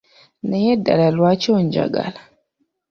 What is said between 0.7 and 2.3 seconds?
ddala lwaki onjagala?